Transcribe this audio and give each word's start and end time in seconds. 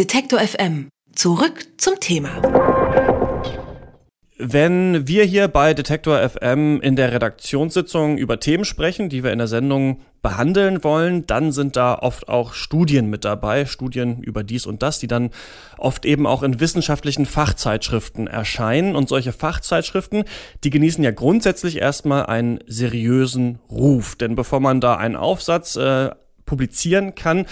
Detektor 0.00 0.40
FM. 0.40 0.88
Zurück 1.14 1.66
zum 1.76 2.00
Thema. 2.00 2.40
Wenn 4.38 5.06
wir 5.06 5.24
hier 5.24 5.46
bei 5.48 5.74
Detektor 5.74 6.26
FM 6.26 6.80
in 6.80 6.96
der 6.96 7.12
Redaktionssitzung 7.12 8.16
über 8.16 8.40
Themen 8.40 8.64
sprechen, 8.64 9.10
die 9.10 9.22
wir 9.22 9.30
in 9.30 9.36
der 9.36 9.46
Sendung 9.46 10.00
behandeln 10.22 10.82
wollen, 10.84 11.26
dann 11.26 11.52
sind 11.52 11.76
da 11.76 11.98
oft 11.98 12.30
auch 12.30 12.54
Studien 12.54 13.10
mit 13.10 13.26
dabei, 13.26 13.66
Studien 13.66 14.22
über 14.22 14.42
dies 14.42 14.64
und 14.64 14.82
das, 14.82 15.00
die 15.00 15.06
dann 15.06 15.28
oft 15.76 16.06
eben 16.06 16.26
auch 16.26 16.42
in 16.42 16.60
wissenschaftlichen 16.60 17.26
Fachzeitschriften 17.26 18.26
erscheinen. 18.26 18.96
Und 18.96 19.06
solche 19.06 19.32
Fachzeitschriften, 19.32 20.24
die 20.64 20.70
genießen 20.70 21.04
ja 21.04 21.10
grundsätzlich 21.10 21.76
erstmal 21.76 22.24
einen 22.24 22.60
seriösen 22.66 23.58
Ruf. 23.70 24.16
Denn 24.16 24.34
bevor 24.34 24.60
man 24.60 24.80
da 24.80 24.96
einen 24.96 25.16
Aufsatz 25.16 25.76
äh, 25.76 26.08
publizieren 26.50 27.14
kann, 27.14 27.46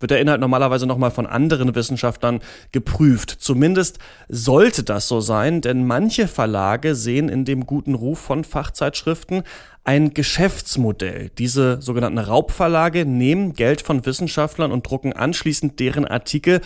wird 0.00 0.10
der 0.10 0.20
Inhalt 0.20 0.40
normalerweise 0.40 0.86
nochmal 0.86 1.10
von 1.10 1.26
anderen 1.26 1.74
Wissenschaftlern 1.74 2.40
geprüft. 2.72 3.30
Zumindest 3.38 3.98
sollte 4.28 4.82
das 4.82 5.08
so 5.08 5.20
sein, 5.20 5.60
denn 5.60 5.86
manche 5.86 6.28
Verlage 6.28 6.94
sehen 6.94 7.28
in 7.28 7.44
dem 7.44 7.66
guten 7.66 7.94
Ruf 7.94 8.18
von 8.18 8.44
Fachzeitschriften 8.44 9.42
ein 9.84 10.12
Geschäftsmodell. 10.12 11.30
Diese 11.38 11.80
sogenannten 11.80 12.18
Raubverlage 12.18 13.06
nehmen 13.06 13.54
Geld 13.54 13.80
von 13.80 14.04
Wissenschaftlern 14.04 14.70
und 14.70 14.86
drucken 14.86 15.14
anschließend 15.14 15.80
deren 15.80 16.04
Artikel 16.04 16.60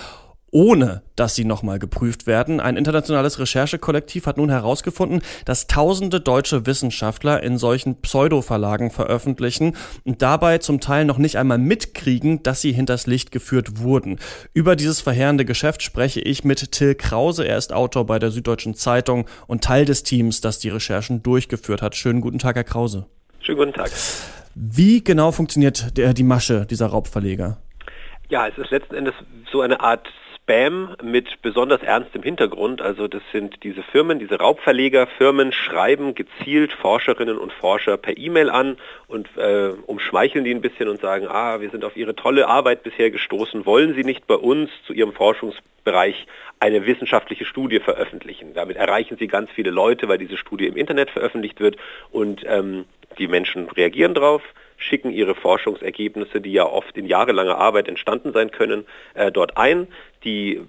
ohne 0.53 1.03
dass 1.17 1.35
sie 1.35 1.45
nochmal 1.45 1.79
geprüft 1.79 2.27
werden. 2.27 2.61
Ein 2.61 2.77
internationales 2.77 3.39
Recherchekollektiv 3.39 4.27
hat 4.27 4.37
nun 4.37 4.51
herausgefunden, 4.51 5.23
dass 5.45 5.67
tausende 5.67 6.21
deutsche 6.21 6.67
Wissenschaftler 6.67 7.43
in 7.43 7.59
solchen 7.59 8.01
Pseudo-Verlagen 8.01 8.91
veröffentlichen 8.91 9.77
und 10.05 10.23
dabei 10.23 10.59
zum 10.59 10.81
Teil 10.81 11.05
noch 11.05 11.19
nicht 11.19 11.37
einmal 11.37 11.59
mitkriegen, 11.59 12.43
dass 12.43 12.61
sie 12.61 12.73
hinters 12.73 13.07
Licht 13.07 13.33
geführt 13.33 13.79
wurden. 13.79 14.19
Über 14.53 14.77
dieses 14.77 15.01
verheerende 15.01 15.45
Geschäft 15.45 15.83
spreche 15.83 16.21
ich 16.21 16.45
mit 16.45 16.73
Till 16.73 16.95
Krause. 16.95 17.47
Er 17.47 17.57
ist 17.57 17.73
Autor 17.73 18.07
bei 18.07 18.19
der 18.19 18.31
Süddeutschen 18.31 18.75
Zeitung 18.75 19.27
und 19.47 19.65
Teil 19.65 19.87
des 19.87 20.03
Teams, 20.03 20.43
das 20.43 20.59
die 20.59 20.69
Recherchen 20.69 21.23
durchgeführt 21.23 21.81
hat. 21.81 21.97
Schönen 21.97 22.21
guten 22.21 22.39
Tag, 22.39 22.57
Herr 22.57 22.65
Krause. 22.65 23.07
Schönen 23.41 23.59
guten 23.59 23.73
Tag. 23.73 23.91
Wie 24.55 25.03
genau 25.03 25.33
funktioniert 25.33 25.97
der, 25.97 26.13
die 26.13 26.23
Masche 26.23 26.67
dieser 26.67 26.89
Raubverleger? 26.89 27.57
Ja, 28.29 28.47
es 28.49 28.59
ist 28.59 28.71
letzten 28.71 28.95
Endes 28.95 29.15
so 29.51 29.63
eine 29.63 29.81
Art 29.81 30.07
Spam 30.43 30.97
mit 31.03 31.41
besonders 31.41 31.83
ernstem 31.83 32.23
Hintergrund. 32.23 32.83
Also 32.83 33.07
das 33.07 33.23
sind 33.33 33.63
diese 33.63 33.83
Firmen, 33.83 34.19
diese 34.19 34.39
Raubverlegerfirmen 34.39 35.53
schreiben 35.53 36.15
gezielt 36.15 36.73
Forscherinnen 36.73 37.39
und 37.39 37.53
Forscher 37.53 37.97
per 37.97 38.19
E-Mail 38.19 38.51
an 38.51 38.77
und 39.07 39.29
äh, 39.37 39.71
umschmeicheln 39.87 40.45
die 40.45 40.53
ein 40.53 40.61
bisschen 40.61 40.89
und 40.89 41.01
sagen, 41.01 41.29
ah, 41.29 41.61
wir 41.61 41.71
sind 41.71 41.85
auf 41.85 41.97
Ihre 41.97 42.17
tolle 42.17 42.49
Arbeit 42.49 42.83
bisher 42.83 43.11
gestoßen, 43.11 43.67
wollen 43.67 43.95
Sie 43.95 44.05
nicht 44.05 44.27
bei 44.27 44.35
uns 44.35 44.71
zu 44.87 44.93
Ihrem 44.93 45.13
Forschungsbereich 45.13 46.27
eine 46.59 46.87
wissenschaftliche 46.87 47.45
Studie 47.45 47.79
veröffentlichen. 47.79 48.53
Damit 48.53 48.77
erreichen 48.77 49.17
Sie 49.19 49.29
ganz 49.29 49.51
viele 49.53 49.71
Leute, 49.71 50.09
weil 50.09 50.19
diese 50.19 50.37
Studie 50.37 50.67
im 50.67 50.77
Internet 50.77 51.11
veröffentlicht 51.11 51.61
wird 51.61 51.77
und 52.11 52.43
ähm, 52.47 52.85
die 53.19 53.29
Menschen 53.29 53.69
reagieren 53.69 54.15
drauf 54.15 54.43
schicken 54.83 55.11
ihre 55.11 55.35
Forschungsergebnisse, 55.35 56.41
die 56.41 56.53
ja 56.53 56.67
oft 56.67 56.97
in 56.97 57.07
jahrelanger 57.07 57.57
Arbeit 57.59 57.89
entstanden 57.89 58.33
sein 58.33 58.51
können, 58.51 58.85
äh, 59.15 59.31
dort 59.31 59.57
ein. 59.57 59.89
Die 60.25 60.61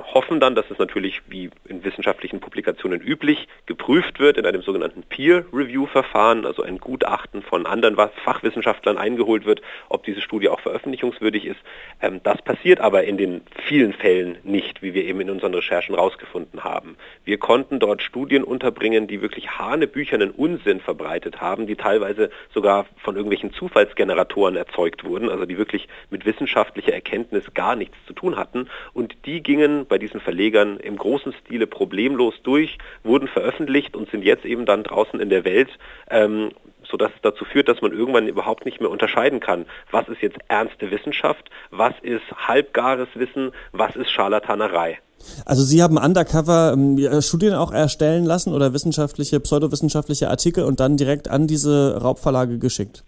hoffen 0.00 0.40
dann, 0.40 0.54
dass 0.54 0.70
es 0.70 0.78
natürlich 0.78 1.22
wie 1.28 1.50
in 1.68 1.84
wissenschaftlichen 1.84 2.40
Publikationen 2.40 3.00
üblich 3.00 3.48
geprüft 3.66 4.20
wird 4.20 4.36
in 4.36 4.46
einem 4.46 4.62
sogenannten 4.62 5.02
Peer-Review-Verfahren, 5.02 6.46
also 6.46 6.62
ein 6.62 6.78
Gutachten 6.78 7.42
von 7.42 7.66
anderen 7.66 7.96
Fachwissenschaftlern 7.96 8.98
eingeholt 8.98 9.44
wird, 9.44 9.62
ob 9.88 10.04
diese 10.04 10.20
Studie 10.20 10.48
auch 10.48 10.60
veröffentlichungswürdig 10.60 11.46
ist. 11.46 11.60
Ähm, 12.00 12.20
das 12.22 12.40
passiert 12.42 12.80
aber 12.80 13.04
in 13.04 13.16
den 13.16 13.42
vielen 13.66 13.92
Fällen 13.92 14.38
nicht, 14.42 14.82
wie 14.82 14.94
wir 14.94 15.04
eben 15.04 15.20
in 15.20 15.30
unseren 15.30 15.54
Recherchen 15.54 15.94
herausgefunden 15.94 16.64
haben. 16.64 16.96
Wir 17.24 17.38
konnten 17.38 17.78
dort 17.78 18.02
Studien 18.02 18.44
unterbringen, 18.44 19.06
die 19.06 19.22
wirklich 19.22 19.58
hanebüchernen 19.58 20.30
Unsinn 20.30 20.80
verbreitet 20.80 21.40
haben, 21.40 21.66
die 21.66 21.76
teilweise 21.76 22.30
sogar 22.52 22.86
von 23.02 23.16
irgendwelchen 23.16 23.52
Zufallsgeneratoren 23.52 24.56
erzeugt 24.56 25.04
wurden, 25.04 25.28
also 25.28 25.46
die 25.46 25.58
wirklich 25.58 25.88
mit 26.10 26.26
wissenschaftlicher 26.26 26.92
Erkenntnis 26.92 27.44
gar 27.54 27.76
nichts 27.76 27.96
zu 28.06 28.12
tun 28.12 28.36
hatten. 28.36 28.68
Und 28.92 29.16
die 29.26 29.42
gingen 29.42 29.86
bei 29.92 29.98
diesen 29.98 30.20
Verlegern 30.20 30.78
im 30.78 30.96
großen 30.96 31.34
Stile 31.34 31.66
problemlos 31.66 32.32
durch, 32.44 32.78
wurden 33.04 33.28
veröffentlicht 33.28 33.94
und 33.94 34.10
sind 34.10 34.24
jetzt 34.24 34.46
eben 34.46 34.64
dann 34.64 34.84
draußen 34.84 35.20
in 35.20 35.28
der 35.28 35.44
Welt, 35.44 35.68
ähm, 36.08 36.52
sodass 36.82 37.10
es 37.14 37.20
dazu 37.20 37.44
führt, 37.44 37.68
dass 37.68 37.82
man 37.82 37.92
irgendwann 37.92 38.26
überhaupt 38.26 38.64
nicht 38.64 38.80
mehr 38.80 38.88
unterscheiden 38.88 39.38
kann, 39.38 39.66
was 39.90 40.08
ist 40.08 40.22
jetzt 40.22 40.38
ernste 40.48 40.90
Wissenschaft, 40.90 41.50
was 41.70 41.92
ist 42.00 42.22
halbgares 42.34 43.08
Wissen, 43.12 43.52
was 43.72 43.94
ist 43.94 44.10
Scharlatanerei. 44.10 44.98
Also 45.44 45.62
Sie 45.62 45.82
haben 45.82 45.98
undercover 45.98 46.72
ähm, 46.72 47.20
Studien 47.20 47.52
auch 47.52 47.70
erstellen 47.70 48.24
lassen 48.24 48.54
oder 48.54 48.72
wissenschaftliche, 48.72 49.40
pseudowissenschaftliche 49.40 50.30
Artikel 50.30 50.64
und 50.64 50.80
dann 50.80 50.96
direkt 50.96 51.28
an 51.28 51.46
diese 51.46 52.00
Raubverlage 52.00 52.58
geschickt? 52.58 53.04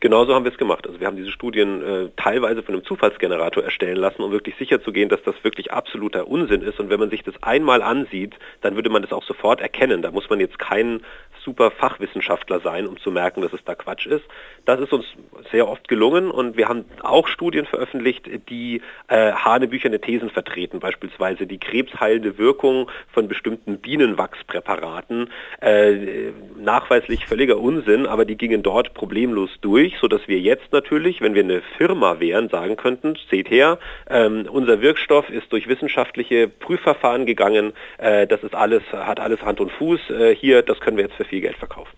Genauso 0.00 0.34
haben 0.34 0.44
wir 0.44 0.52
es 0.52 0.58
gemacht. 0.58 0.86
Also 0.86 1.00
wir 1.00 1.06
haben 1.06 1.16
diese 1.16 1.32
Studien 1.32 1.82
äh, 1.82 2.08
teilweise 2.16 2.62
von 2.62 2.74
einem 2.74 2.84
Zufallsgenerator 2.84 3.64
erstellen 3.64 3.96
lassen, 3.96 4.22
um 4.22 4.30
wirklich 4.30 4.56
sicher 4.56 4.80
zu 4.80 4.92
gehen, 4.92 5.08
dass 5.08 5.22
das 5.24 5.34
wirklich 5.42 5.72
absoluter 5.72 6.28
Unsinn 6.28 6.62
ist. 6.62 6.78
Und 6.78 6.88
wenn 6.90 7.00
man 7.00 7.10
sich 7.10 7.22
das 7.22 7.34
einmal 7.42 7.82
ansieht, 7.82 8.34
dann 8.60 8.76
würde 8.76 8.90
man 8.90 9.02
das 9.02 9.12
auch 9.12 9.24
sofort 9.24 9.60
erkennen. 9.60 10.02
Da 10.02 10.10
muss 10.10 10.30
man 10.30 10.38
jetzt 10.38 10.58
kein 10.58 11.00
super 11.48 11.70
Fachwissenschaftler 11.70 12.60
sein, 12.60 12.86
um 12.86 12.98
zu 12.98 13.10
merken, 13.10 13.42
dass 13.42 13.52
es 13.52 13.64
da 13.64 13.74
Quatsch 13.74 14.06
ist. 14.06 14.24
Das 14.64 14.80
ist 14.80 14.92
uns 14.92 15.04
sehr 15.50 15.68
oft 15.68 15.88
gelungen 15.88 16.30
und 16.30 16.56
wir 16.56 16.68
haben 16.68 16.84
auch 17.02 17.28
Studien 17.28 17.66
veröffentlicht, 17.66 18.28
die 18.48 18.82
äh, 19.08 19.32
hanebücherne 19.32 20.00
Thesen 20.00 20.30
vertreten, 20.30 20.80
beispielsweise 20.80 21.46
die 21.46 21.58
krebsheilende 21.58 22.38
Wirkung 22.38 22.90
von 23.12 23.28
bestimmten 23.28 23.78
Bienenwachspräparaten. 23.78 25.30
Äh, 25.60 26.32
nachweislich 26.56 27.26
völliger 27.26 27.58
Unsinn, 27.58 28.06
aber 28.06 28.24
die 28.24 28.36
gingen 28.36 28.62
dort 28.62 28.94
problemlos 28.94 29.50
durch 29.60 29.98
sodass 30.00 30.26
wir 30.26 30.38
jetzt 30.38 30.72
natürlich, 30.72 31.20
wenn 31.20 31.34
wir 31.34 31.42
eine 31.42 31.62
Firma 31.76 32.20
wären, 32.20 32.48
sagen 32.48 32.76
könnten, 32.76 33.16
seht 33.30 33.50
her, 33.50 33.78
ähm, 34.08 34.46
unser 34.50 34.80
Wirkstoff 34.80 35.28
ist 35.30 35.52
durch 35.52 35.68
wissenschaftliche 35.68 36.48
Prüfverfahren 36.48 37.26
gegangen, 37.26 37.72
äh, 37.98 38.26
das 38.26 38.42
ist 38.42 38.54
alles, 38.54 38.82
hat 38.92 39.20
alles 39.20 39.42
Hand 39.42 39.60
und 39.60 39.72
Fuß, 39.72 40.10
äh, 40.10 40.34
hier, 40.34 40.62
das 40.62 40.80
können 40.80 40.96
wir 40.96 41.04
jetzt 41.04 41.16
viel 41.28 41.37
Geld 41.40 41.56
verkaufen. 41.56 41.92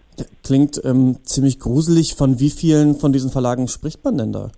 Klingt 0.45 0.81
ähm, 0.85 1.19
ziemlich 1.25 1.59
gruselig. 1.59 2.15
Von 2.15 2.41
wie 2.41 2.51
vielen 2.51 2.95
von 2.97 3.13
diesen 3.13 3.31
Verlagen 3.31 3.69
spricht 3.69 4.05
man 4.05 4.19
denn 4.19 4.33
da? 4.33 4.51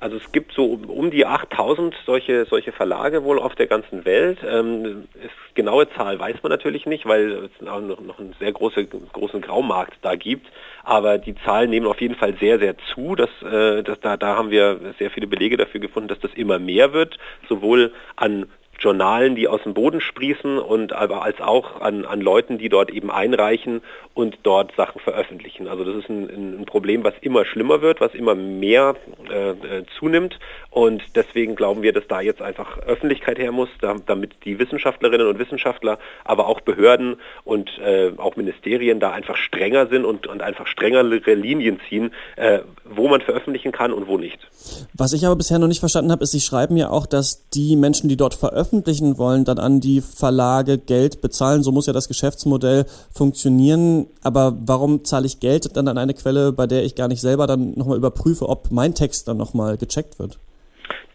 Also 0.00 0.16
es 0.16 0.30
gibt 0.30 0.52
so 0.52 0.78
um, 0.86 1.10
die 1.10 1.26
8000 1.26 1.92
solche, 2.06 2.44
solche 2.44 2.70
Verlage 2.70 3.24
wohl 3.24 3.40
auf 3.40 3.56
der 3.56 3.66
ganzen 3.66 4.04
Welt. 4.04 4.38
Ähm, 4.48 5.08
ist, 5.14 5.54
genaue 5.54 5.90
Zahl 5.90 6.20
weiß 6.20 6.36
man 6.42 6.50
natürlich 6.50 6.86
nicht, 6.86 7.04
weil 7.04 7.46
es 7.46 7.60
noch, 7.60 7.80
noch 7.80 8.18
einen 8.20 8.34
sehr 8.38 8.52
große, 8.52 8.86
großen 8.86 9.40
Graumarkt 9.40 9.98
da 10.02 10.14
gibt. 10.14 10.46
Aber 10.84 11.18
die 11.18 11.34
Zahlen 11.44 11.70
nehmen 11.70 11.86
auf 11.88 12.00
jeden 12.00 12.14
Fall 12.14 12.36
sehr, 12.38 12.60
sehr 12.60 12.76
zu. 12.94 13.16
Das, 13.16 13.30
äh, 13.42 13.82
das, 13.82 13.98
da, 14.00 14.16
da 14.16 14.36
haben 14.36 14.50
wir 14.50 14.94
sehr 15.00 15.10
viele 15.10 15.26
Belege 15.26 15.56
dafür 15.56 15.80
gefunden, 15.80 16.08
dass 16.08 16.20
das 16.20 16.32
immer 16.34 16.60
mehr 16.60 16.92
wird, 16.92 17.18
sowohl 17.48 17.92
an 18.14 18.46
Journalen, 18.78 19.34
die 19.34 19.48
aus 19.48 19.62
dem 19.62 19.74
Boden 19.74 20.00
sprießen 20.00 20.58
und 20.58 20.92
aber 20.92 21.22
als 21.22 21.40
auch 21.40 21.80
an, 21.80 22.04
an 22.04 22.20
Leuten, 22.20 22.58
die 22.58 22.68
dort 22.68 22.90
eben 22.90 23.10
einreichen 23.10 23.82
und 24.14 24.38
dort 24.42 24.74
Sachen 24.76 25.00
veröffentlichen. 25.00 25.68
Also 25.68 25.84
das 25.84 25.96
ist 25.96 26.08
ein, 26.08 26.60
ein 26.60 26.64
Problem, 26.66 27.04
was 27.04 27.14
immer 27.20 27.44
schlimmer 27.44 27.82
wird, 27.82 28.00
was 28.00 28.14
immer 28.14 28.34
mehr 28.34 28.96
äh, 29.30 29.50
äh, 29.50 29.84
zunimmt 29.98 30.38
und 30.70 31.02
deswegen 31.16 31.56
glauben 31.56 31.82
wir, 31.82 31.92
dass 31.92 32.04
da 32.08 32.20
jetzt 32.20 32.40
einfach 32.40 32.78
Öffentlichkeit 32.78 33.38
her 33.38 33.50
muss, 33.50 33.68
damit 33.80 34.34
die 34.44 34.58
Wissenschaftlerinnen 34.58 35.26
und 35.26 35.38
Wissenschaftler, 35.38 35.98
aber 36.24 36.46
auch 36.46 36.60
Behörden 36.60 37.16
und 37.42 37.70
äh, 37.78 38.12
auch 38.16 38.36
Ministerien 38.36 39.00
da 39.00 39.10
einfach 39.10 39.36
strenger 39.36 39.88
sind 39.88 40.04
und, 40.04 40.26
und 40.26 40.42
einfach 40.42 40.66
strengere 40.66 41.34
Linien 41.34 41.80
ziehen, 41.88 42.12
äh, 42.36 42.60
wo 42.84 43.08
man 43.08 43.22
veröffentlichen 43.22 43.72
kann 43.72 43.92
und 43.92 44.06
wo 44.06 44.18
nicht. 44.18 44.38
Was 44.94 45.12
ich 45.14 45.26
aber 45.26 45.36
bisher 45.36 45.58
noch 45.58 45.68
nicht 45.68 45.80
verstanden 45.80 46.12
habe, 46.12 46.22
ist, 46.22 46.32
Sie 46.32 46.40
schreiben 46.40 46.76
ja 46.76 46.90
auch, 46.90 47.06
dass 47.06 47.48
die 47.50 47.74
Menschen, 47.74 48.08
die 48.08 48.16
dort 48.16 48.34
veröffentlichen, 48.34 48.67
veröffentlichen 48.68 49.18
wollen, 49.18 49.44
dann 49.44 49.58
an 49.58 49.80
die 49.80 50.00
Verlage 50.00 50.78
Geld 50.78 51.20
bezahlen. 51.20 51.62
So 51.62 51.72
muss 51.72 51.86
ja 51.86 51.92
das 51.92 52.08
Geschäftsmodell 52.08 52.84
funktionieren. 53.10 54.06
Aber 54.22 54.56
warum 54.64 55.04
zahle 55.04 55.26
ich 55.26 55.40
Geld 55.40 55.76
dann 55.76 55.88
an 55.88 55.98
eine 55.98 56.14
Quelle, 56.14 56.52
bei 56.52 56.66
der 56.66 56.84
ich 56.84 56.94
gar 56.94 57.08
nicht 57.08 57.20
selber 57.20 57.46
dann 57.46 57.72
nochmal 57.76 57.96
überprüfe, 57.96 58.48
ob 58.48 58.70
mein 58.70 58.94
Text 58.94 59.28
dann 59.28 59.36
nochmal 59.36 59.76
gecheckt 59.76 60.18
wird? 60.18 60.38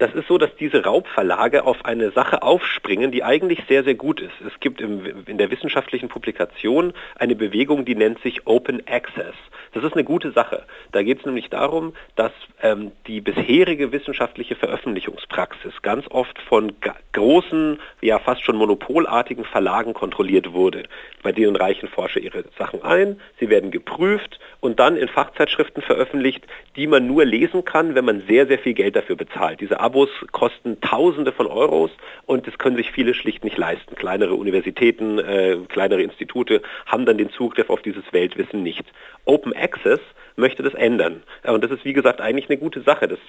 Das 0.04 0.14
ist 0.16 0.28
so, 0.28 0.38
dass 0.38 0.54
diese 0.58 0.84
Raubverlage 0.84 1.64
auf 1.64 1.86
eine 1.86 2.12
Sache 2.12 2.44
aufspringen, 2.44 3.14
die 3.14 3.24
eigentlich 3.24 3.64
sehr, 3.70 3.86
sehr 3.86 3.96
gut 3.96 4.20
ist. 4.20 4.34
Es 4.46 4.60
gibt 4.60 4.82
im, 4.82 5.24
in 5.28 5.38
der 5.38 5.50
wissenschaftlichen 5.50 6.10
Publikation 6.10 6.92
eine 7.16 7.36
Bewegung, 7.36 7.86
die 7.86 7.96
nennt 7.96 8.22
sich 8.22 8.46
Open 8.46 8.86
Access. 8.86 9.34
Das 9.72 9.84
ist 9.84 9.94
eine 9.94 10.04
gute 10.04 10.32
Sache. 10.32 10.66
Da 10.92 11.04
geht 11.04 11.20
es 11.20 11.26
nämlich 11.26 11.50
darum, 11.50 11.94
dass 12.18 12.34
ähm, 12.62 12.92
die 13.08 13.22
bisherige 13.22 13.94
wissenschaftliche 13.94 14.56
Veröffentlichungspraxis 14.56 15.82
ganz 15.82 16.06
oft 16.10 16.38
von 16.42 16.74
großen, 17.14 17.80
ja 18.02 18.20
fast 18.20 18.44
schon 18.44 18.58
monopolartigen 18.58 19.46
Verlagen 19.46 19.94
kontrolliert 19.94 20.54
wurde. 20.54 20.84
Bei 21.24 21.32
denen 21.32 21.56
reichen 21.56 21.88
Forscher 21.88 22.20
ihre 22.20 22.44
Sachen 22.58 22.84
ein, 22.84 23.20
sie 23.40 23.50
werden 23.50 23.72
geprüft 23.72 24.40
und 24.60 24.80
dann 24.80 24.96
in 24.96 25.08
Fachzeitschriften 25.08 25.82
veröffentlicht, 25.82 26.46
die 26.76 26.88
man 26.88 27.08
nur 27.08 27.26
lesen 27.26 27.66
kann, 27.66 27.96
wenn 27.96 28.06
man 28.06 28.24
sehr, 28.28 28.46
sehr 28.48 28.60
viel 28.60 28.74
Geld 28.74 28.96
dafür 28.96 29.16
bezahlt. 29.16 29.60
Diese 29.62 29.80
Abos 29.94 30.10
kosten 30.32 30.82
Tausende 30.82 31.32
von 31.32 31.46
Euros 31.46 31.92
und 32.26 32.48
das 32.48 32.58
können 32.58 32.76
sich 32.78 32.92
viele 32.92 33.14
schlicht 33.14 33.44
nicht 33.44 33.58
leisten. 33.60 33.94
Kleinere 33.94 34.34
Universitäten, 34.34 35.20
äh, 35.20 35.58
kleinere 35.70 36.02
Institute 36.02 36.64
haben 36.88 37.06
dann 37.06 37.20
den 37.20 37.30
Zugriff 37.30 37.70
auf 37.70 37.84
dieses 37.84 38.04
Weltwissen 38.12 38.64
nicht. 38.64 38.84
Open 39.26 39.56
Access 39.56 40.00
möchte 40.36 40.64
das 40.64 40.74
ändern. 40.74 41.22
Und 41.44 41.64
das 41.64 41.70
ist, 41.70 41.86
wie 41.86 41.94
gesagt, 41.94 42.22
eigentlich 42.22 42.50
eine 42.50 42.58
gute 42.58 42.82
Sache. 42.82 43.08
Das 43.08 43.20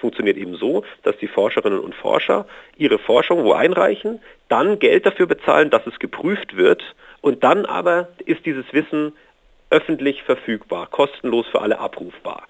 funktioniert 0.00 0.36
eben 0.36 0.56
so, 0.56 0.82
dass 1.04 1.16
die 1.18 1.28
Forscherinnen 1.28 1.78
und 1.78 1.94
Forscher 1.94 2.44
ihre 2.76 2.98
Forschung 2.98 3.44
wo 3.44 3.52
einreichen, 3.52 4.18
dann 4.48 4.80
Geld 4.80 5.06
dafür 5.06 5.28
bezahlen, 5.28 5.70
dass 5.70 5.86
es 5.86 6.00
geprüft 6.00 6.56
wird 6.56 6.82
und 7.20 7.44
dann 7.44 7.66
aber 7.66 8.08
ist 8.26 8.44
dieses 8.44 8.64
Wissen 8.72 9.12
öffentlich 9.70 10.24
verfügbar, 10.24 10.88
kostenlos 10.88 11.46
für 11.46 11.60
alle 11.60 11.78
abrufbar. 11.78 12.48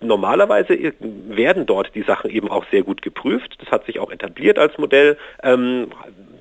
Normalerweise 0.00 0.94
werden 1.00 1.66
dort 1.66 1.94
die 1.94 2.02
Sachen 2.02 2.30
eben 2.30 2.48
auch 2.48 2.64
sehr 2.70 2.82
gut 2.82 3.02
geprüft. 3.02 3.56
Das 3.60 3.70
hat 3.70 3.84
sich 3.86 3.98
auch 3.98 4.10
etabliert 4.10 4.58
als 4.58 4.78
Modell. 4.78 5.16
Ähm, 5.42 5.88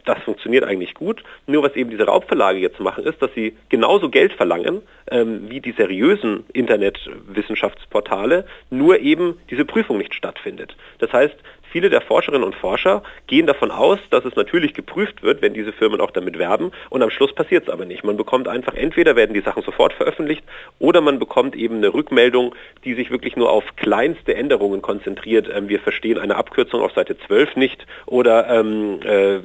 das 0.08 0.20
funktioniert 0.24 0.64
eigentlich 0.64 0.94
gut. 0.94 1.24
Nur 1.46 1.64
was 1.64 1.76
eben 1.76 1.90
diese 1.90 2.06
Raubverlage 2.06 2.60
jetzt 2.60 2.80
machen, 2.80 3.06
ist, 3.06 3.22
dass 3.22 3.34
sie 3.34 3.56
genauso 3.70 4.10
Geld 4.10 4.34
verlangen 4.34 4.82
ähm, 5.12 5.50
wie 5.50 5.62
die 5.62 5.72
seriösen 5.72 6.46
Internetwissenschaftsportale, 6.54 8.46
nur 8.70 9.00
eben 9.00 9.40
diese 9.50 9.66
Prüfung 9.66 9.98
nicht 9.98 10.14
stattfindet. 10.14 10.76
Das 11.00 11.12
heißt, 11.14 11.36
viele 11.72 11.90
der 11.90 12.02
Forscherinnen 12.02 12.44
und 12.44 12.56
Forscher 12.56 13.04
gehen 13.28 13.46
davon 13.46 13.72
aus, 13.72 14.00
dass 14.10 14.26
es 14.26 14.36
natürlich 14.36 14.74
geprüft 14.74 15.24
wird, 15.24 15.42
wenn 15.42 15.54
diese 15.54 15.74
Firmen 15.74 16.02
auch 16.02 16.12
damit 16.12 16.38
werben 16.40 16.72
und 16.90 17.02
am 17.04 17.10
Schluss 17.10 17.34
passiert 17.34 17.68
es 17.68 17.70
aber 17.70 17.86
nicht. 17.86 18.04
Man 18.04 18.18
bekommt 18.18 18.48
einfach, 18.48 18.74
entweder 18.74 19.16
werden 19.16 19.34
die 19.34 19.42
Sachen 19.42 19.64
sofort 19.64 19.94
veröffentlicht 19.94 20.44
oder 20.80 21.02
man 21.02 21.20
bekommt 21.20 21.56
eben 21.56 21.78
eine 21.78 21.94
Rückmeldung, 21.94 22.56
die 22.84 22.94
sich 22.94 23.12
wirklich 23.12 23.36
nur 23.36 23.52
auf 23.52 23.64
kleinste 23.76 24.36
Änderungen 24.36 24.82
konzentriert. 24.82 25.50
Ähm, 25.54 25.70
wir 25.70 25.80
verstehen 25.80 26.18
eine 26.18 26.36
Abkürzung 26.36 26.82
auf 26.82 26.94
Seite 26.94 27.18
12 27.28 27.56
nicht 27.56 27.86
oder 28.06 28.48
ähm, 28.50 29.00
äh, 29.04 29.40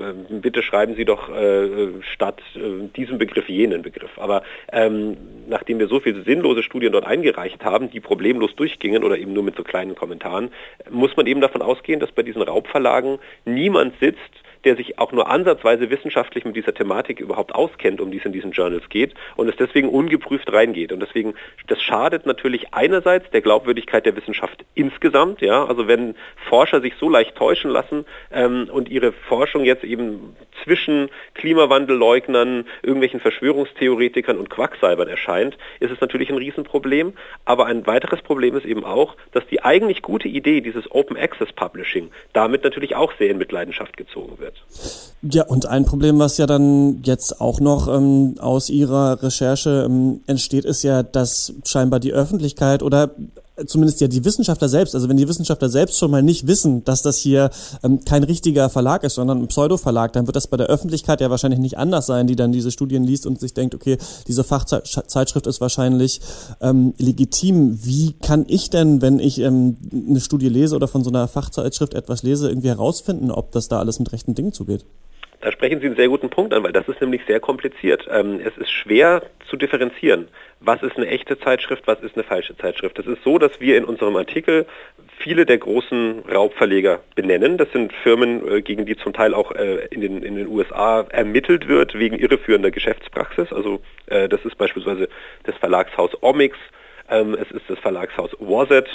bitte 0.53 0.63
schreiben 0.63 0.95
Sie 0.95 1.05
doch 1.05 1.31
äh, 1.31 2.03
statt 2.03 2.41
äh, 2.55 2.89
diesem 2.95 3.19
Begriff 3.19 3.49
jenen 3.49 3.83
Begriff. 3.83 4.11
Aber 4.19 4.43
ähm, 4.71 5.17
nachdem 5.49 5.79
wir 5.79 5.89
so 5.89 5.99
viele 5.99 6.23
sinnlose 6.23 6.63
Studien 6.63 6.93
dort 6.93 7.07
eingereicht 7.07 7.65
haben, 7.65 7.91
die 7.91 8.01
problemlos 8.01 8.55
durchgingen 8.55 9.03
oder 9.03 9.17
eben 9.17 9.33
nur 9.33 9.43
mit 9.43 9.57
so 9.57 9.63
kleinen 9.65 9.95
Kommentaren, 9.95 10.51
muss 10.91 11.17
man 11.17 11.27
eben 11.27 11.41
davon 11.41 11.63
ausgehen, 11.63 12.01
dass 12.01 12.13
bei 12.13 12.23
diesen 12.23 12.43
Raubverlagen 12.43 13.19
niemand 13.47 13.95
sitzt, 13.99 14.19
der 14.65 14.77
sich 14.77 14.99
auch 14.99 15.13
nur 15.13 15.29
ansatzweise 15.31 15.91
wissenschaftlich 15.91 16.45
mit 16.45 16.57
dieser 16.57 16.75
Thematik 16.75 17.21
überhaupt 17.21 17.55
auskennt, 17.55 18.01
um 18.01 18.11
die 18.11 18.19
es 18.19 18.25
in 18.25 18.33
diesen 18.33 18.53
Journals 18.53 18.89
geht 18.89 19.15
und 19.37 19.49
es 19.49 19.57
deswegen 19.57 19.89
ungeprüft 19.89 20.53
reingeht. 20.53 20.93
Und 20.93 21.01
deswegen, 21.01 21.35
das 21.67 21.83
schadet 21.83 22.27
natürlich 22.27 22.73
einerseits 22.73 23.31
der 23.31 23.41
Glaubwürdigkeit 23.41 24.07
der 24.07 24.17
Wissenschaft 24.17 24.65
insgesamt, 24.75 25.41
ja, 25.41 25.65
also 25.65 25.89
wenn 25.89 26.15
Forscher 26.49 26.81
sich 26.81 26.95
so 26.99 27.09
leicht 27.09 27.37
täuschen 27.37 27.71
lassen 27.71 28.05
ähm, 28.31 28.69
und 28.71 28.89
ihre 28.89 29.13
Forschung 29.13 29.65
jetzt 29.65 29.85
eben 29.85 30.37
zwischen 30.63 31.09
Klimawandelleugnern, 31.35 32.67
irgendwelchen 32.83 33.21
Verschwörungstheoretikern 33.21 34.39
und 34.39 34.51
Quacksalbern 34.51 35.09
erscheint, 35.09 35.57
ist 35.81 35.91
es 35.91 36.01
natürlich 36.01 36.31
ein 36.31 36.37
Riesenproblem. 36.37 37.15
Aber 37.45 37.67
ein 37.67 37.87
weiteres 37.87 38.23
Problem 38.23 38.57
ist 38.57 38.67
eben 38.67 38.85
auch, 38.85 39.17
dass 39.33 39.47
die 39.47 39.63
eigentlich 39.63 40.03
gute 40.03 40.29
Idee 40.29 40.61
dieses 40.61 40.91
Open 40.91 41.17
Access 41.17 41.53
Publishing 41.53 42.11
damit 42.33 42.65
natürlich 42.65 42.95
auch 42.95 43.13
sehr 43.19 43.31
in 43.31 43.39
Mitleidenschaft 43.39 43.97
gezogen 43.97 44.39
wird. 44.39 44.52
Ja, 45.23 45.45
und 45.45 45.67
ein 45.67 45.85
Problem, 45.85 46.19
was 46.19 46.37
ja 46.39 46.47
dann 46.47 47.01
jetzt 47.05 47.41
auch 47.41 47.61
noch 47.61 47.87
ähm, 47.87 48.35
aus 48.41 48.71
Ihrer 48.71 49.23
Recherche 49.23 49.85
ähm, 49.87 50.21
entsteht, 50.27 50.65
ist 50.65 50.83
ja, 50.83 51.05
dass 51.05 51.53
scheinbar 51.65 52.01
die 52.01 52.13
Öffentlichkeit 52.13 52.83
oder 52.83 53.11
zumindest 53.67 54.01
ja 54.01 54.09
die 54.09 54.25
Wissenschaftler 54.25 54.69
selbst, 54.69 54.95
also 54.95 55.09
wenn 55.09 55.17
die 55.17 55.29
Wissenschaftler 55.29 55.69
selbst 55.69 55.99
schon 55.99 56.11
mal 56.11 56.23
nicht 56.23 56.47
wissen, 56.47 56.85
dass 56.85 57.03
das 57.03 57.19
hier 57.19 57.51
ähm, 57.83 58.05
kein 58.05 58.25
richtiger 58.25 58.71
Verlag 58.71 59.05
ist, 59.05 59.15
sondern 59.15 59.43
ein 59.43 59.49
Pseudo-Verlag, 59.49 60.13
dann 60.13 60.27
wird 60.27 60.37
das 60.37 60.47
bei 60.47 60.57
der 60.57 60.67
Öffentlichkeit 60.67 61.21
ja 61.21 61.31
wahrscheinlich 61.31 61.61
nicht 61.61 61.79
anders 61.79 62.07
sein, 62.07 62.27
die 62.27 62.37
dann 62.37 62.53
diese 62.53 62.71
Studien 62.71 63.05
liest 63.05 63.27
und 63.27 63.39
sich 63.39 63.55
denkt, 63.55 63.75
okay, 63.75 63.99
diese 64.27 64.45
Fachzeitschrift 64.45 65.47
ist 65.47 65.61
wahrscheinlich 65.61 66.21
ähm, 66.61 66.95
legitim. 66.99 67.85
Wie 67.85 68.15
kann 68.15 68.45
ich 68.49 68.71
denn, 68.71 69.03
wenn 69.03 69.19
ich 69.19 69.39
ähm, 69.39 69.77
eine 69.93 70.21
Studie 70.21 70.49
lese 70.49 70.75
oder 70.75 70.89
von 70.89 71.05
so 71.05 71.11
einer 71.11 71.29
Fachzeitschrift 71.29 71.95
etwas 71.95 72.23
lese, 72.23 72.49
irgendwie 72.49 72.69
herausfinden, 72.69 73.31
ob 73.31 73.53
das 73.53 73.69
da 73.69 73.79
alles 73.79 73.99
mit 73.99 74.13
rechten 74.13 74.35
Dingen 74.35 74.53
zugeht? 74.53 74.85
Da 75.43 75.51
sprechen 75.51 75.81
Sie 75.81 75.87
einen 75.87 75.97
sehr 75.97 76.07
guten 76.09 76.31
Punkt 76.31 76.55
an, 76.55 76.63
weil 76.63 76.71
das 76.71 76.87
ist 76.87 77.01
nämlich 77.01 77.23
sehr 77.27 77.41
kompliziert. 77.41 78.07
Ähm, 78.09 78.41
es 78.45 78.57
ist 78.57 78.71
schwer 78.71 79.23
zu 79.51 79.57
differenzieren. 79.57 80.29
Was 80.61 80.85
ist 80.85 80.97
eine 80.97 81.09
echte 81.09 81.37
Zeitschrift, 81.37 81.83
was 81.87 82.01
ist 82.01 82.15
eine 82.15 82.23
falsche 82.23 82.57
Zeitschrift? 82.57 82.97
Es 83.01 83.07
ist 83.07 83.25
so, 83.25 83.39
dass 83.39 83.61
wir 83.61 83.77
in 83.77 83.85
unserem 83.85 84.15
Artikel 84.15 84.67
viele 85.19 85.45
der 85.45 85.59
großen 85.59 86.21
Raubverleger 86.33 87.01
benennen. 87.17 87.59
Das 87.59 87.73
sind 87.73 87.93
Firmen, 87.93 88.47
äh, 88.49 88.63
gegen 88.63 88.87
die 88.87 88.97
zum 88.97 89.13
Teil 89.13 89.35
auch 89.35 89.51
äh, 89.51 89.87
in 89.91 90.01
den, 90.01 90.23
in 90.23 90.37
den 90.37 90.47
USA 90.47 91.01
ermittelt 91.11 91.67
wird 91.67 91.99
wegen 91.99 92.17
irreführender 92.17 92.71
Geschäftspraxis. 92.71 93.53
Also 93.53 93.83
äh, 94.07 94.29
das 94.29 94.45
ist 94.45 94.57
beispielsweise 94.57 95.09
das 95.43 95.57
Verlagshaus 95.57 96.11
Omix, 96.23 96.57
ähm, 97.11 97.35
es 97.35 97.51
ist 97.51 97.69
das 97.69 97.81
Verlagshaus 97.81 98.31
ähm, 98.41 98.87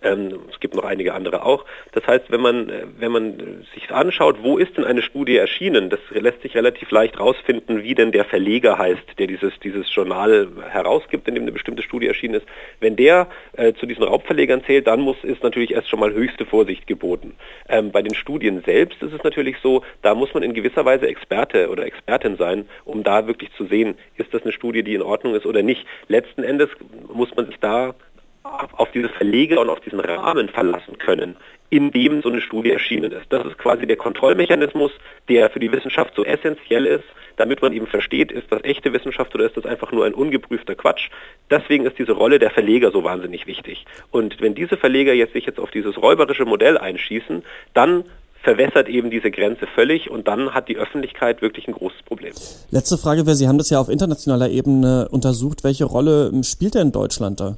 es 0.00 0.60
gibt 0.60 0.74
noch 0.74 0.84
einige 0.84 1.14
andere 1.14 1.44
auch. 1.44 1.64
Das 1.92 2.06
heißt, 2.06 2.30
wenn 2.30 2.40
man, 2.40 2.68
äh, 2.68 2.84
wenn 2.98 3.12
man 3.12 3.64
sich 3.74 3.90
anschaut, 3.90 4.36
wo 4.42 4.58
ist 4.58 4.76
denn 4.76 4.84
eine 4.84 5.02
Studie 5.02 5.36
erschienen, 5.36 5.90
das 5.90 6.00
lässt 6.10 6.42
sich 6.42 6.54
relativ 6.54 6.90
leicht 6.90 7.16
herausfinden, 7.16 7.82
wie 7.82 7.94
denn 7.94 8.12
der 8.12 8.24
Verleger 8.24 8.78
heißt, 8.78 9.18
der 9.18 9.26
dieses, 9.26 9.52
dieses 9.60 9.92
Journal 9.92 10.48
herausgibt, 10.68 11.26
in 11.26 11.34
dem 11.34 11.42
eine 11.42 11.52
bestimmte 11.52 11.82
Studie 11.82 12.06
erschienen 12.06 12.34
ist. 12.34 12.46
Wenn 12.80 12.96
der 12.96 13.28
äh, 13.56 13.72
zu 13.74 13.86
diesen 13.86 14.04
Raubverlegern 14.04 14.64
zählt, 14.64 14.86
dann 14.86 15.00
muss 15.00 15.16
ist 15.22 15.42
natürlich 15.42 15.72
erst 15.72 15.88
schon 15.88 16.00
mal 16.00 16.12
höchste 16.12 16.46
Vorsicht 16.46 16.86
geboten. 16.86 17.34
Ähm, 17.68 17.90
bei 17.90 18.02
den 18.02 18.14
Studien 18.14 18.62
selbst 18.64 19.02
ist 19.02 19.12
es 19.12 19.22
natürlich 19.22 19.56
so, 19.62 19.82
da 20.02 20.14
muss 20.14 20.32
man 20.32 20.42
in 20.42 20.54
gewisser 20.54 20.84
Weise 20.84 21.08
Experte 21.08 21.70
oder 21.70 21.84
Expertin 21.84 22.36
sein, 22.36 22.68
um 22.84 23.02
da 23.02 23.26
wirklich 23.26 23.50
zu 23.54 23.66
sehen, 23.66 23.96
ist 24.16 24.32
das 24.32 24.42
eine 24.42 24.52
Studie, 24.52 24.82
die 24.82 24.94
in 24.94 25.02
Ordnung 25.02 25.34
ist 25.34 25.46
oder 25.46 25.62
nicht. 25.62 25.84
Letzten 26.08 26.44
Endes 26.44 26.68
muss 27.12 27.34
man 27.34 27.46
sich 27.46 27.58
da 27.60 27.94
auf 28.42 28.90
diese 28.92 29.08
Verleger 29.08 29.60
und 29.60 29.70
auf 29.70 29.80
diesen 29.80 30.00
Rahmen 30.00 30.48
verlassen 30.48 30.98
können, 30.98 31.36
in 31.70 31.90
dem 31.90 32.22
so 32.22 32.30
eine 32.30 32.40
Studie 32.40 32.72
erschienen 32.72 33.12
ist. 33.12 33.26
Das 33.30 33.46
ist 33.46 33.58
quasi 33.58 33.86
der 33.86 33.96
Kontrollmechanismus, 33.96 34.92
der 35.28 35.50
für 35.50 35.60
die 35.60 35.70
Wissenschaft 35.70 36.14
so 36.14 36.24
essentiell 36.24 36.86
ist, 36.86 37.04
damit 37.36 37.62
man 37.62 37.72
eben 37.72 37.86
versteht, 37.86 38.32
ist 38.32 38.50
das 38.50 38.64
echte 38.64 38.92
Wissenschaft 38.92 39.34
oder 39.34 39.46
ist 39.46 39.56
das 39.56 39.64
einfach 39.64 39.92
nur 39.92 40.04
ein 40.04 40.14
ungeprüfter 40.14 40.74
Quatsch. 40.74 41.08
Deswegen 41.50 41.86
ist 41.86 41.98
diese 41.98 42.12
Rolle 42.12 42.38
der 42.38 42.50
Verleger 42.50 42.90
so 42.90 43.04
wahnsinnig 43.04 43.46
wichtig. 43.46 43.86
Und 44.10 44.40
wenn 44.40 44.54
diese 44.54 44.76
Verleger 44.76 45.12
jetzt 45.12 45.34
sich 45.34 45.46
jetzt 45.46 45.60
auf 45.60 45.70
dieses 45.70 45.96
räuberische 45.96 46.44
Modell 46.44 46.76
einschießen, 46.78 47.44
dann 47.74 48.04
verwässert 48.42 48.88
eben 48.88 49.10
diese 49.10 49.30
Grenze 49.30 49.66
völlig 49.74 50.10
und 50.10 50.26
dann 50.28 50.54
hat 50.54 50.68
die 50.68 50.76
Öffentlichkeit 50.76 51.42
wirklich 51.42 51.68
ein 51.68 51.74
großes 51.74 52.02
Problem. 52.02 52.32
Letzte 52.70 52.96
Frage 52.96 53.26
wäre, 53.26 53.36
Sie 53.36 53.48
haben 53.48 53.58
das 53.58 53.70
ja 53.70 53.80
auf 53.80 53.88
internationaler 53.88 54.48
Ebene 54.48 55.08
untersucht. 55.10 55.64
Welche 55.64 55.84
Rolle 55.84 56.32
spielt 56.44 56.74
denn 56.74 56.92
Deutschland 56.92 57.40
da? 57.40 57.56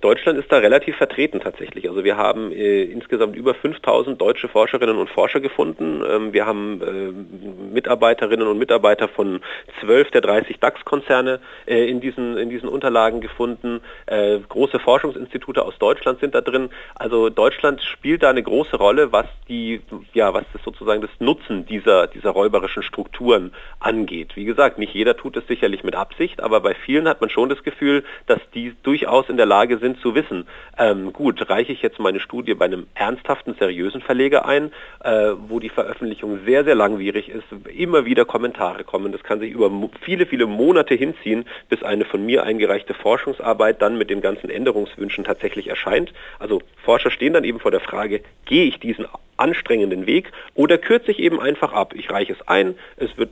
Deutschland 0.00 0.38
ist 0.38 0.50
da 0.50 0.58
relativ 0.58 0.96
vertreten 0.96 1.40
tatsächlich. 1.40 1.88
Also 1.88 2.04
wir 2.04 2.16
haben 2.16 2.52
äh, 2.52 2.82
insgesamt 2.84 3.36
über 3.36 3.54
5000 3.54 4.20
deutsche 4.20 4.48
Forscherinnen 4.48 4.96
und 4.96 5.10
Forscher 5.10 5.40
gefunden. 5.40 6.02
Ähm, 6.08 6.32
wir 6.32 6.46
haben 6.46 6.80
äh, 6.82 7.72
Mitarbeiterinnen 7.72 8.46
und 8.46 8.58
Mitarbeiter 8.58 9.08
von 9.08 9.40
12 9.80 10.10
der 10.10 10.20
30 10.20 10.60
DAX-Konzerne 10.60 11.40
äh, 11.66 11.88
in, 11.88 12.00
diesen, 12.00 12.36
in 12.36 12.50
diesen 12.50 12.68
Unterlagen 12.68 13.20
gefunden. 13.20 13.80
Äh, 14.06 14.38
große 14.48 14.78
Forschungsinstitute 14.78 15.64
aus 15.64 15.78
Deutschland 15.78 16.20
sind 16.20 16.34
da 16.34 16.40
drin. 16.40 16.70
Also 16.94 17.28
Deutschland 17.28 17.82
spielt 17.82 18.22
da 18.22 18.30
eine 18.30 18.42
große 18.42 18.76
Rolle, 18.76 19.12
was 19.12 19.26
die, 19.48 19.80
ja, 20.12 20.34
was 20.34 20.44
das 20.52 20.62
sozusagen 20.62 21.00
das 21.00 21.10
Nutzen 21.18 21.66
dieser, 21.66 22.06
dieser 22.06 22.30
räuberischen 22.30 22.82
Strukturen 22.82 23.52
angeht. 23.80 24.36
Wie 24.36 24.44
gesagt, 24.44 24.78
nicht 24.78 24.94
jeder 24.94 25.16
tut 25.16 25.36
es 25.36 25.46
sicherlich 25.46 25.84
mit 25.84 25.94
Absicht, 25.94 26.40
aber 26.42 26.60
bei 26.60 26.74
vielen 26.74 27.08
hat 27.08 27.20
man 27.20 27.30
schon 27.30 27.48
das 27.48 27.62
Gefühl, 27.62 28.04
dass 28.26 28.40
die 28.54 28.74
durchaus 28.82 29.28
in 29.28 29.36
der 29.36 29.46
Lage 29.46 29.78
sind, 29.78 29.87
sind 29.88 30.00
zu 30.00 30.14
wissen, 30.14 30.46
ähm, 30.76 31.12
gut, 31.12 31.48
reiche 31.48 31.72
ich 31.72 31.82
jetzt 31.82 31.98
meine 31.98 32.20
Studie 32.20 32.54
bei 32.54 32.66
einem 32.66 32.86
ernsthaften, 32.94 33.54
seriösen 33.58 34.00
Verleger 34.00 34.46
ein, 34.46 34.72
äh, 35.02 35.32
wo 35.48 35.60
die 35.60 35.70
Veröffentlichung 35.70 36.40
sehr, 36.44 36.64
sehr 36.64 36.74
langwierig 36.74 37.28
ist, 37.28 37.44
immer 37.74 38.04
wieder 38.04 38.24
Kommentare 38.24 38.84
kommen. 38.84 39.12
Das 39.12 39.22
kann 39.22 39.40
sich 39.40 39.50
über 39.50 39.70
viele, 40.02 40.26
viele 40.26 40.46
Monate 40.46 40.94
hinziehen, 40.94 41.46
bis 41.68 41.82
eine 41.82 42.04
von 42.04 42.24
mir 42.24 42.42
eingereichte 42.42 42.94
Forschungsarbeit 42.94 43.80
dann 43.80 43.96
mit 43.96 44.10
den 44.10 44.20
ganzen 44.20 44.50
Änderungswünschen 44.50 45.24
tatsächlich 45.24 45.68
erscheint. 45.68 46.12
Also 46.38 46.60
Forscher 46.84 47.10
stehen 47.10 47.32
dann 47.32 47.44
eben 47.44 47.60
vor 47.60 47.70
der 47.70 47.80
Frage, 47.80 48.20
gehe 48.44 48.64
ich 48.64 48.78
diesen 48.78 49.06
anstrengenden 49.36 50.06
Weg 50.06 50.32
oder 50.54 50.78
kürze 50.78 51.12
ich 51.12 51.18
eben 51.18 51.40
einfach 51.40 51.72
ab? 51.72 51.94
Ich 51.94 52.10
reiche 52.10 52.32
es 52.34 52.46
ein, 52.46 52.74
es 52.96 53.16
wird 53.16 53.30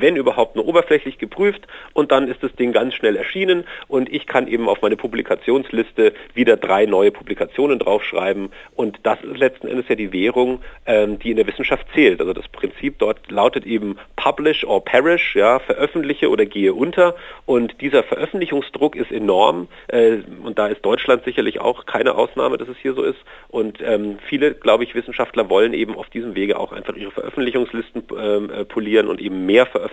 wenn 0.00 0.16
überhaupt 0.16 0.56
nur 0.56 0.66
oberflächlich 0.66 1.18
geprüft 1.18 1.66
und 1.92 2.12
dann 2.12 2.28
ist 2.28 2.42
das 2.42 2.52
Ding 2.56 2.72
ganz 2.72 2.94
schnell 2.94 3.16
erschienen 3.16 3.64
und 3.88 4.12
ich 4.12 4.26
kann 4.26 4.48
eben 4.48 4.68
auf 4.68 4.82
meine 4.82 4.96
Publikationsliste 4.96 6.12
wieder 6.34 6.56
drei 6.56 6.86
neue 6.86 7.10
Publikationen 7.10 7.78
draufschreiben 7.78 8.50
und 8.74 8.98
das 9.02 9.22
ist 9.22 9.38
letzten 9.38 9.68
Endes 9.68 9.88
ja 9.88 9.94
die 9.94 10.12
Währung, 10.12 10.60
ähm, 10.86 11.18
die 11.18 11.30
in 11.30 11.36
der 11.36 11.46
Wissenschaft 11.46 11.86
zählt. 11.94 12.20
Also 12.20 12.32
das 12.32 12.48
Prinzip 12.48 12.98
dort 12.98 13.30
lautet 13.30 13.66
eben 13.66 13.98
Publish 14.16 14.64
or 14.64 14.84
Perish, 14.84 15.36
ja, 15.36 15.58
veröffentliche 15.60 16.28
oder 16.28 16.46
gehe 16.46 16.74
unter 16.74 17.14
und 17.46 17.80
dieser 17.80 18.02
Veröffentlichungsdruck 18.02 18.96
ist 18.96 19.12
enorm 19.12 19.68
äh, 19.88 20.18
und 20.42 20.58
da 20.58 20.66
ist 20.66 20.84
Deutschland 20.84 21.24
sicherlich 21.24 21.60
auch 21.60 21.86
keine 21.86 22.14
Ausnahme, 22.14 22.58
dass 22.58 22.68
es 22.68 22.76
hier 22.78 22.94
so 22.94 23.02
ist 23.02 23.18
und 23.48 23.78
ähm, 23.80 24.18
viele, 24.28 24.54
glaube 24.54 24.84
ich, 24.84 24.94
Wissenschaftler 24.94 25.48
wollen 25.48 25.72
eben 25.72 25.94
auf 25.94 26.08
diesem 26.10 26.34
Wege 26.34 26.58
auch 26.58 26.72
einfach 26.72 26.96
ihre 26.96 27.10
Veröffentlichungslisten 27.10 28.04
ähm, 28.18 28.50
äh, 28.50 28.64
polieren 28.64 29.08
und 29.08 29.20
eben 29.20 29.46
mehr 29.46 29.66
veröffentlichen 29.66 29.83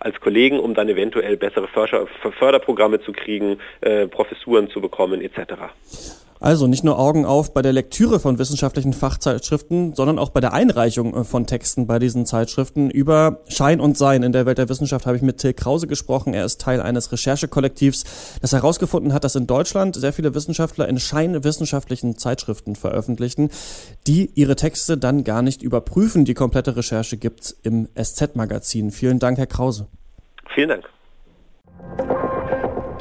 als 0.00 0.20
Kollegen, 0.20 0.58
um 0.58 0.74
dann 0.74 0.88
eventuell 0.88 1.36
bessere 1.36 1.68
Förderprogramme 1.68 3.00
zu 3.00 3.12
kriegen, 3.12 3.60
äh, 3.80 4.06
Professuren 4.06 4.68
zu 4.70 4.80
bekommen 4.80 5.20
etc. 5.20 5.54
Also 6.40 6.66
nicht 6.66 6.84
nur 6.84 6.98
Augen 6.98 7.24
auf 7.24 7.52
bei 7.52 7.62
der 7.62 7.72
Lektüre 7.72 8.20
von 8.20 8.38
wissenschaftlichen 8.38 8.92
Fachzeitschriften, 8.92 9.94
sondern 9.94 10.18
auch 10.18 10.30
bei 10.30 10.40
der 10.40 10.52
Einreichung 10.52 11.14
äh, 11.14 11.24
von 11.24 11.46
Texten 11.46 11.86
bei 11.86 11.98
diesen 11.98 12.26
Zeitschriften. 12.26 12.90
Über 12.90 13.40
Schein 13.48 13.80
und 13.80 13.98
Sein 13.98 14.22
in 14.22 14.32
der 14.32 14.46
Welt 14.46 14.58
der 14.58 14.68
Wissenschaft 14.68 15.06
habe 15.06 15.16
ich 15.16 15.22
mit 15.22 15.38
Till 15.38 15.54
Krause 15.54 15.86
gesprochen. 15.86 16.34
Er 16.34 16.44
ist 16.44 16.60
Teil 16.60 16.80
eines 16.80 17.10
Recherchekollektivs, 17.12 18.38
das 18.40 18.52
herausgefunden 18.52 19.12
hat, 19.12 19.24
dass 19.24 19.34
in 19.34 19.46
Deutschland 19.46 19.96
sehr 19.96 20.12
viele 20.12 20.34
Wissenschaftler 20.34 20.88
in 20.88 20.98
scheinwissenschaftlichen 20.98 22.18
Zeitschriften 22.18 22.76
veröffentlichen, 22.76 23.50
die 24.06 24.30
ihre 24.34 24.56
Texte 24.56 24.96
dann 24.96 25.24
gar 25.24 25.42
nicht 25.42 25.62
überprüfen. 25.62 26.24
Die 26.24 26.34
komplette 26.34 26.76
Recherche 26.76 27.16
gibt's 27.16 27.50
im 27.62 27.88
SZ-Magazin. 28.00 28.90
Vielen 28.90 29.18
Dank, 29.18 29.38
Herr 29.38 29.46
Krause. 29.46 29.88
Vielen 30.54 30.68
Dank. 30.68 32.17